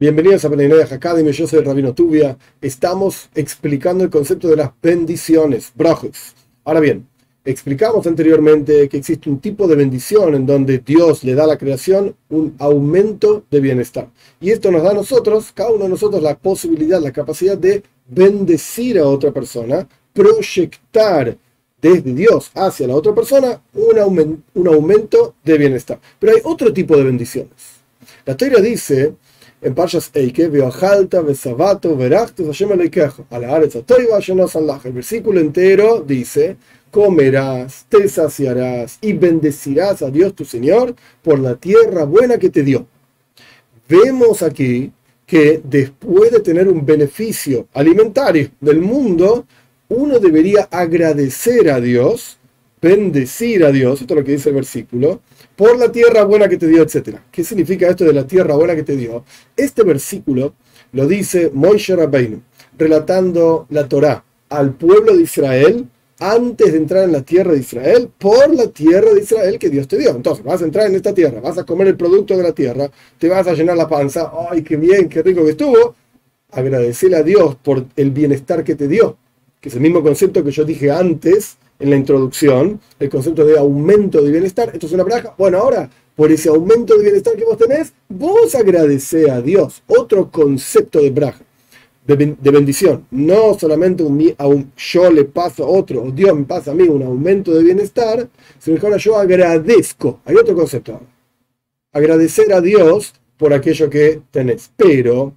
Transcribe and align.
Bienvenidos 0.00 0.44
a 0.44 0.48
Benedicta 0.48 0.94
Academy, 0.94 1.32
yo 1.32 1.48
soy 1.48 1.58
Rabino 1.58 1.92
Tubia. 1.92 2.38
Estamos 2.60 3.28
explicando 3.34 4.04
el 4.04 4.10
concepto 4.10 4.46
de 4.46 4.54
las 4.54 4.70
bendiciones, 4.80 5.72
brachos. 5.74 6.36
Ahora 6.64 6.78
bien, 6.78 7.08
explicamos 7.44 8.06
anteriormente 8.06 8.88
que 8.88 8.98
existe 8.98 9.28
un 9.28 9.40
tipo 9.40 9.66
de 9.66 9.74
bendición 9.74 10.36
en 10.36 10.46
donde 10.46 10.78
Dios 10.78 11.24
le 11.24 11.34
da 11.34 11.42
a 11.42 11.48
la 11.48 11.58
creación 11.58 12.14
un 12.28 12.54
aumento 12.60 13.42
de 13.50 13.58
bienestar. 13.58 14.08
Y 14.40 14.52
esto 14.52 14.70
nos 14.70 14.84
da 14.84 14.92
a 14.92 14.94
nosotros, 14.94 15.50
cada 15.52 15.72
uno 15.72 15.82
de 15.82 15.90
nosotros, 15.90 16.22
la 16.22 16.38
posibilidad, 16.38 17.02
la 17.02 17.10
capacidad 17.10 17.58
de 17.58 17.82
bendecir 18.06 19.00
a 19.00 19.04
otra 19.04 19.32
persona, 19.32 19.88
proyectar 20.12 21.36
desde 21.82 22.14
Dios 22.14 22.52
hacia 22.54 22.86
la 22.86 22.94
otra 22.94 23.12
persona 23.12 23.60
un 23.74 24.68
aumento 24.68 25.34
de 25.42 25.58
bienestar. 25.58 25.98
Pero 26.20 26.36
hay 26.36 26.40
otro 26.44 26.72
tipo 26.72 26.96
de 26.96 27.02
bendiciones. 27.02 27.80
La 28.24 28.36
teoría 28.36 28.60
dice 28.60 29.14
en 29.60 29.74
Parshas 29.74 30.10
Eike, 30.14 30.48
Hashem 32.46 34.40
El 34.84 34.92
versículo 34.92 35.40
entero 35.40 36.04
dice: 36.06 36.56
Comerás, 36.90 37.86
te 37.88 38.08
saciarás 38.08 38.98
y 39.00 39.12
bendecirás 39.12 40.02
a 40.02 40.10
Dios 40.10 40.34
tu 40.34 40.44
Señor 40.44 40.94
por 41.22 41.38
la 41.38 41.56
tierra 41.56 42.04
buena 42.04 42.38
que 42.38 42.50
te 42.50 42.62
dio. 42.62 42.86
Vemos 43.88 44.42
aquí 44.42 44.92
que 45.26 45.60
después 45.62 46.30
de 46.30 46.40
tener 46.40 46.68
un 46.68 46.86
beneficio 46.86 47.66
alimentario 47.74 48.50
del 48.60 48.80
mundo, 48.80 49.46
uno 49.88 50.18
debería 50.18 50.68
agradecer 50.70 51.70
a 51.70 51.80
Dios, 51.80 52.37
bendecir 52.80 53.64
a 53.64 53.72
Dios, 53.72 54.00
esto 54.00 54.14
es 54.14 54.20
lo 54.20 54.24
que 54.24 54.32
dice 54.32 54.50
el 54.50 54.54
versículo, 54.54 55.20
por 55.56 55.76
la 55.78 55.90
tierra 55.90 56.24
buena 56.24 56.48
que 56.48 56.56
te 56.56 56.66
dio, 56.66 56.82
etc. 56.82 57.18
¿Qué 57.30 57.42
significa 57.44 57.88
esto 57.88 58.04
de 58.04 58.12
la 58.12 58.26
tierra 58.26 58.54
buena 58.54 58.76
que 58.76 58.82
te 58.82 58.96
dio? 58.96 59.24
Este 59.56 59.82
versículo 59.82 60.54
lo 60.92 61.06
dice 61.06 61.50
Moishe 61.52 61.96
Rabbeinu, 61.96 62.42
relatando 62.76 63.66
la 63.70 63.88
Torá 63.88 64.24
al 64.48 64.74
pueblo 64.74 65.16
de 65.16 65.22
Israel 65.22 65.86
antes 66.20 66.72
de 66.72 66.78
entrar 66.78 67.04
en 67.04 67.12
la 67.12 67.22
tierra 67.22 67.52
de 67.52 67.60
Israel, 67.60 68.10
por 68.18 68.52
la 68.54 68.66
tierra 68.68 69.12
de 69.12 69.20
Israel 69.20 69.58
que 69.58 69.70
Dios 69.70 69.86
te 69.86 69.98
dio. 69.98 70.10
Entonces, 70.10 70.44
vas 70.44 70.60
a 70.60 70.64
entrar 70.64 70.86
en 70.86 70.96
esta 70.96 71.14
tierra, 71.14 71.40
vas 71.40 71.58
a 71.58 71.64
comer 71.64 71.88
el 71.88 71.96
producto 71.96 72.36
de 72.36 72.42
la 72.42 72.52
tierra, 72.52 72.90
te 73.18 73.28
vas 73.28 73.46
a 73.46 73.52
llenar 73.52 73.76
la 73.76 73.88
panza, 73.88 74.32
¡ay, 74.50 74.62
qué 74.62 74.76
bien, 74.76 75.08
qué 75.08 75.22
rico 75.22 75.44
que 75.44 75.50
estuvo! 75.50 75.94
Agradecerle 76.50 77.16
a 77.16 77.22
Dios 77.22 77.56
por 77.56 77.84
el 77.94 78.10
bienestar 78.10 78.64
que 78.64 78.74
te 78.74 78.88
dio, 78.88 79.16
que 79.60 79.68
es 79.68 79.74
el 79.74 79.80
mismo 79.80 80.02
concepto 80.02 80.42
que 80.42 80.50
yo 80.50 80.64
dije 80.64 80.90
antes 80.90 81.56
en 81.78 81.90
la 81.90 81.96
introducción, 81.96 82.80
el 82.98 83.08
concepto 83.08 83.44
de 83.44 83.58
aumento 83.58 84.22
de 84.22 84.30
bienestar. 84.30 84.70
Esto 84.72 84.86
es 84.86 84.92
una 84.92 85.04
braja. 85.04 85.34
Bueno, 85.38 85.58
ahora, 85.58 85.88
por 86.16 86.32
ese 86.32 86.48
aumento 86.48 86.96
de 86.96 87.04
bienestar 87.04 87.36
que 87.36 87.44
vos 87.44 87.58
tenés, 87.58 87.92
vos 88.08 88.54
agradecé 88.54 89.30
a 89.30 89.40
Dios. 89.40 89.82
Otro 89.86 90.30
concepto 90.30 91.00
de 91.00 91.10
braja, 91.10 91.44
de, 92.04 92.50
bendición. 92.50 93.06
No 93.10 93.56
solamente 93.58 94.02
un, 94.02 94.34
a 94.38 94.48
yo 94.76 95.12
le 95.12 95.24
paso 95.24 95.64
a 95.64 95.68
otro, 95.68 96.02
o 96.02 96.10
Dios 96.10 96.36
me 96.36 96.44
pasa 96.44 96.72
a 96.72 96.74
mí 96.74 96.84
un 96.84 97.02
aumento 97.02 97.54
de 97.54 97.62
bienestar, 97.62 98.28
sino 98.58 98.78
que 98.78 98.86
ahora 98.86 98.98
yo 98.98 99.16
agradezco. 99.16 100.20
Hay 100.24 100.34
otro 100.34 100.54
concepto. 100.54 101.00
Agradecer 101.92 102.52
a 102.52 102.60
Dios 102.60 103.14
por 103.36 103.52
aquello 103.52 103.88
que 103.88 104.20
tenés. 104.30 104.70
Pero 104.76 105.34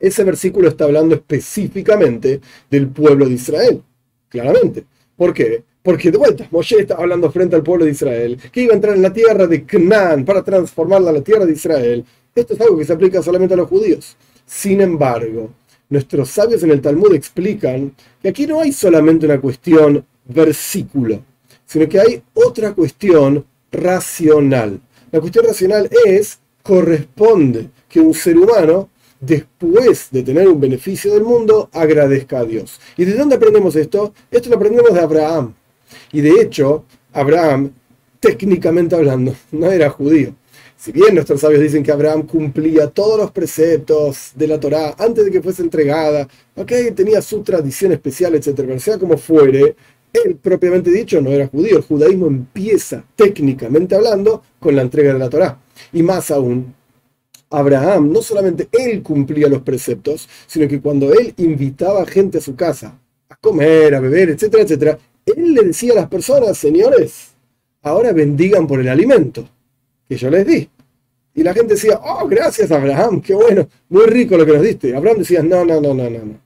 ese 0.00 0.24
versículo 0.24 0.68
está 0.68 0.84
hablando 0.84 1.14
específicamente 1.14 2.40
del 2.68 2.88
pueblo 2.88 3.26
de 3.26 3.34
Israel. 3.34 3.82
Claramente. 4.28 4.84
¿Por 5.22 5.32
qué? 5.32 5.62
Porque 5.84 6.10
de 6.10 6.18
vuelta, 6.18 6.48
Moshe 6.50 6.80
estaba 6.80 7.02
hablando 7.02 7.30
frente 7.30 7.54
al 7.54 7.62
pueblo 7.62 7.84
de 7.84 7.92
Israel, 7.92 8.36
que 8.50 8.62
iba 8.62 8.72
a 8.72 8.74
entrar 8.74 8.96
en 8.96 9.02
la 9.02 9.12
tierra 9.12 9.46
de 9.46 9.64
Canaán 9.64 10.24
para 10.24 10.42
transformarla 10.42 11.10
en 11.10 11.14
la 11.14 11.22
tierra 11.22 11.46
de 11.46 11.52
Israel. 11.52 12.04
Esto 12.34 12.54
es 12.54 12.60
algo 12.60 12.76
que 12.76 12.84
se 12.84 12.92
aplica 12.92 13.22
solamente 13.22 13.54
a 13.54 13.58
los 13.58 13.68
judíos. 13.68 14.16
Sin 14.44 14.80
embargo, 14.80 15.50
nuestros 15.90 16.28
sabios 16.28 16.64
en 16.64 16.72
el 16.72 16.80
Talmud 16.80 17.14
explican 17.14 17.94
que 18.20 18.30
aquí 18.30 18.48
no 18.48 18.60
hay 18.60 18.72
solamente 18.72 19.26
una 19.26 19.40
cuestión 19.40 20.04
versículo, 20.24 21.22
sino 21.66 21.88
que 21.88 22.00
hay 22.00 22.20
otra 22.34 22.74
cuestión 22.74 23.46
racional. 23.70 24.80
La 25.12 25.20
cuestión 25.20 25.44
racional 25.46 25.88
es, 26.04 26.40
corresponde 26.64 27.70
que 27.88 28.00
un 28.00 28.12
ser 28.12 28.36
humano 28.38 28.88
después 29.22 30.08
de 30.10 30.22
tener 30.22 30.48
un 30.48 30.60
beneficio 30.60 31.14
del 31.14 31.22
mundo, 31.22 31.70
agradezca 31.72 32.40
a 32.40 32.44
Dios. 32.44 32.80
¿Y 32.96 33.04
de 33.04 33.14
dónde 33.14 33.36
aprendemos 33.36 33.74
esto? 33.76 34.12
Esto 34.30 34.50
lo 34.50 34.56
aprendemos 34.56 34.92
de 34.92 35.00
Abraham. 35.00 35.54
Y 36.12 36.20
de 36.20 36.42
hecho, 36.42 36.84
Abraham, 37.12 37.70
técnicamente 38.20 38.94
hablando, 38.96 39.34
no 39.52 39.70
era 39.70 39.88
judío. 39.90 40.34
Si 40.76 40.90
bien 40.90 41.14
nuestros 41.14 41.40
sabios 41.40 41.62
dicen 41.62 41.84
que 41.84 41.92
Abraham 41.92 42.26
cumplía 42.26 42.88
todos 42.88 43.16
los 43.16 43.30
preceptos 43.30 44.32
de 44.34 44.48
la 44.48 44.58
Torá 44.58 44.96
antes 44.98 45.24
de 45.24 45.30
que 45.30 45.40
fuese 45.40 45.62
entregada, 45.62 46.26
okay, 46.56 46.90
tenía 46.90 47.22
su 47.22 47.42
tradición 47.42 47.92
especial, 47.92 48.34
etc. 48.34 48.50
Pero 48.56 48.80
sea 48.80 48.98
como 48.98 49.16
fuere, 49.16 49.76
él 50.12 50.36
propiamente 50.42 50.90
dicho 50.90 51.20
no 51.20 51.30
era 51.30 51.46
judío. 51.46 51.76
El 51.76 51.84
judaísmo 51.84 52.26
empieza 52.26 53.04
técnicamente 53.14 53.94
hablando 53.94 54.42
con 54.58 54.74
la 54.74 54.82
entrega 54.82 55.12
de 55.12 55.20
la 55.20 55.30
Torá. 55.30 55.60
Y 55.92 56.02
más 56.02 56.32
aún, 56.32 56.74
Abraham, 57.52 58.12
no 58.12 58.22
solamente 58.22 58.68
él 58.72 59.02
cumplía 59.02 59.48
los 59.48 59.62
preceptos, 59.62 60.28
sino 60.46 60.66
que 60.68 60.80
cuando 60.80 61.12
él 61.12 61.34
invitaba 61.36 62.06
gente 62.06 62.38
a 62.38 62.40
su 62.40 62.56
casa 62.56 62.98
a 63.28 63.36
comer, 63.36 63.94
a 63.94 64.00
beber, 64.00 64.30
etcétera, 64.30 64.62
etcétera, 64.62 64.98
él 65.24 65.54
le 65.54 65.62
decía 65.62 65.92
a 65.92 65.96
las 65.96 66.08
personas, 66.08 66.58
señores, 66.58 67.32
ahora 67.82 68.12
bendigan 68.12 68.66
por 68.66 68.80
el 68.80 68.88
alimento 68.88 69.48
que 70.08 70.16
yo 70.16 70.30
les 70.30 70.46
di. 70.46 70.68
Y 71.34 71.42
la 71.42 71.54
gente 71.54 71.74
decía, 71.74 72.00
oh, 72.02 72.26
gracias 72.28 72.70
Abraham, 72.70 73.20
qué 73.20 73.34
bueno, 73.34 73.68
muy 73.88 74.06
rico 74.06 74.36
lo 74.36 74.44
que 74.44 74.52
nos 74.52 74.62
diste. 74.62 74.94
Abraham 74.94 75.18
decía, 75.18 75.42
no, 75.42 75.64
no, 75.64 75.80
no, 75.80 75.94
no, 75.94 76.10
no, 76.10 76.18
no. 76.18 76.40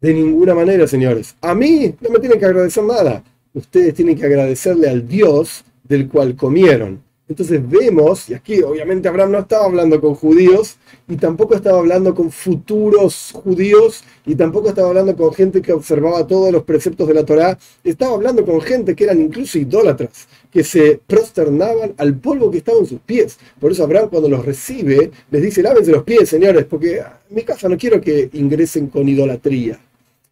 De 0.00 0.12
ninguna 0.12 0.54
manera, 0.54 0.86
señores. 0.86 1.34
A 1.40 1.54
mí 1.54 1.94
no 2.00 2.10
me 2.10 2.18
tienen 2.18 2.38
que 2.38 2.44
agradecer 2.44 2.84
nada. 2.84 3.24
Ustedes 3.54 3.94
tienen 3.94 4.18
que 4.18 4.26
agradecerle 4.26 4.88
al 4.90 5.08
Dios 5.08 5.64
del 5.82 6.08
cual 6.08 6.36
comieron. 6.36 7.02
Entonces 7.26 7.66
vemos, 7.66 8.28
y 8.28 8.34
aquí 8.34 8.60
obviamente 8.60 9.08
Abraham 9.08 9.32
no 9.32 9.38
estaba 9.38 9.64
hablando 9.64 9.98
con 9.98 10.14
judíos, 10.14 10.76
y 11.08 11.16
tampoco 11.16 11.54
estaba 11.54 11.78
hablando 11.78 12.14
con 12.14 12.30
futuros 12.30 13.30
judíos, 13.32 14.04
y 14.26 14.34
tampoco 14.34 14.68
estaba 14.68 14.88
hablando 14.88 15.16
con 15.16 15.32
gente 15.32 15.62
que 15.62 15.72
observaba 15.72 16.26
todos 16.26 16.52
los 16.52 16.64
preceptos 16.64 17.08
de 17.08 17.14
la 17.14 17.24
Torá, 17.24 17.58
estaba 17.82 18.14
hablando 18.14 18.44
con 18.44 18.60
gente 18.60 18.94
que 18.94 19.04
eran 19.04 19.22
incluso 19.22 19.58
idólatras, 19.58 20.28
que 20.50 20.62
se 20.62 21.00
prosternaban 21.06 21.94
al 21.96 22.14
polvo 22.18 22.50
que 22.50 22.58
estaba 22.58 22.78
en 22.78 22.86
sus 22.86 23.00
pies. 23.00 23.38
Por 23.58 23.72
eso 23.72 23.84
Abraham 23.84 24.10
cuando 24.10 24.28
los 24.28 24.44
recibe, 24.44 25.10
les 25.30 25.42
dice, 25.42 25.62
lávense 25.62 25.92
los 25.92 26.04
pies, 26.04 26.28
señores, 26.28 26.66
porque 26.66 27.02
mi 27.30 27.42
casa 27.42 27.70
no 27.70 27.78
quiero 27.78 28.02
que 28.02 28.28
ingresen 28.34 28.88
con 28.88 29.08
idolatría. 29.08 29.80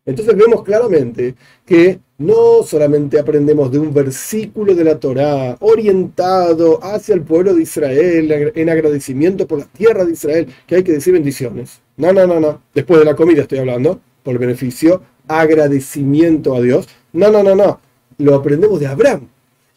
Entonces 0.04 0.36
vemos 0.36 0.62
claramente 0.62 1.36
que 1.64 2.00
no 2.22 2.62
solamente 2.62 3.18
aprendemos 3.18 3.70
de 3.70 3.78
un 3.78 3.92
versículo 3.92 4.74
de 4.74 4.84
la 4.84 4.98
Torá 4.98 5.56
orientado 5.60 6.78
hacia 6.82 7.14
el 7.14 7.22
pueblo 7.22 7.54
de 7.54 7.62
Israel 7.62 8.52
en 8.54 8.70
agradecimiento 8.70 9.46
por 9.46 9.60
la 9.60 9.64
tierra 9.66 10.04
de 10.04 10.12
Israel, 10.12 10.46
que 10.66 10.76
hay 10.76 10.82
que 10.84 10.92
decir 10.92 11.12
bendiciones. 11.12 11.80
No, 11.96 12.12
no, 12.12 12.26
no, 12.26 12.40
no. 12.40 12.62
Después 12.74 13.00
de 13.00 13.06
la 13.06 13.16
comida 13.16 13.42
estoy 13.42 13.58
hablando, 13.58 14.00
por 14.22 14.38
beneficio, 14.38 15.02
agradecimiento 15.28 16.54
a 16.54 16.60
Dios. 16.60 16.88
No, 17.12 17.30
no, 17.30 17.42
no, 17.42 17.54
no. 17.54 17.80
Lo 18.18 18.34
aprendemos 18.34 18.80
de 18.80 18.86
Abraham. 18.86 19.28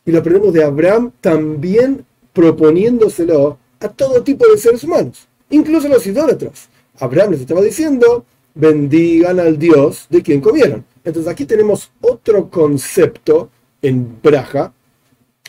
Y 0.06 0.12
lo 0.12 0.20
aprendemos 0.20 0.54
de 0.54 0.64
Abraham 0.64 1.12
también 1.20 2.06
proponiéndoselo 2.32 3.58
a 3.80 3.90
todo 3.90 4.22
tipo 4.24 4.46
de 4.48 4.58
seres 4.58 4.84
humanos, 4.84 5.28
incluso 5.50 5.88
los 5.88 6.06
idólatras. 6.06 6.70
Abraham 7.00 7.32
les 7.32 7.42
estaba 7.42 7.62
diciendo, 7.62 8.26
bendigan 8.54 9.40
al 9.40 9.58
Dios 9.58 10.06
de 10.10 10.22
quien 10.22 10.42
comieron. 10.42 10.86
Entonces 11.06 11.32
aquí 11.32 11.46
tenemos 11.46 11.92
otro 12.02 12.50
concepto 12.50 13.50
en 13.82 14.20
braja, 14.22 14.74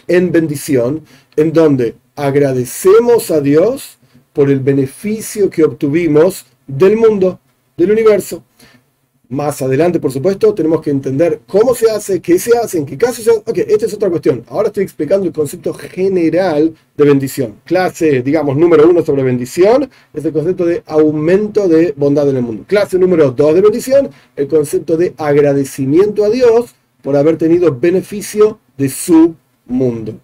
en 0.06 0.30
bendición, 0.30 1.02
en 1.34 1.52
donde 1.52 1.96
agradecemos 2.14 3.30
a 3.30 3.40
Dios 3.40 3.98
por 4.34 4.50
el 4.50 4.60
beneficio 4.60 5.48
que 5.48 5.64
obtuvimos 5.64 6.44
del 6.66 6.96
mundo, 6.96 7.40
del 7.76 7.90
universo. 7.90 8.44
Más 9.28 9.60
adelante, 9.60 9.98
por 9.98 10.12
supuesto, 10.12 10.54
tenemos 10.54 10.80
que 10.80 10.90
entender 10.90 11.40
cómo 11.48 11.74
se 11.74 11.90
hace, 11.90 12.20
qué 12.20 12.38
se 12.38 12.56
hace, 12.56 12.78
en 12.78 12.86
qué 12.86 12.96
caso 12.96 13.20
se 13.22 13.30
hace. 13.30 13.42
Ok, 13.44 13.58
esta 13.58 13.86
es 13.86 13.94
otra 13.94 14.08
cuestión. 14.08 14.44
Ahora 14.48 14.68
estoy 14.68 14.84
explicando 14.84 15.26
el 15.26 15.32
concepto 15.32 15.74
general 15.74 16.72
de 16.96 17.04
bendición. 17.04 17.56
Clase, 17.64 18.22
digamos, 18.22 18.56
número 18.56 18.88
uno 18.88 19.04
sobre 19.04 19.24
bendición 19.24 19.90
es 20.14 20.24
el 20.24 20.32
concepto 20.32 20.64
de 20.64 20.82
aumento 20.86 21.66
de 21.66 21.92
bondad 21.96 22.28
en 22.30 22.36
el 22.36 22.42
mundo. 22.42 22.64
Clase 22.68 22.98
número 22.98 23.32
dos 23.32 23.54
de 23.54 23.62
bendición, 23.62 24.10
el 24.36 24.46
concepto 24.46 24.96
de 24.96 25.12
agradecimiento 25.16 26.24
a 26.24 26.30
Dios 26.30 26.76
por 27.02 27.16
haber 27.16 27.36
tenido 27.36 27.76
beneficio 27.76 28.60
de 28.78 28.88
su 28.88 29.34
mundo. 29.66 30.20